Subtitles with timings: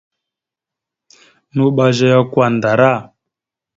[1.53, 2.91] Nuɓa zeya kwandara.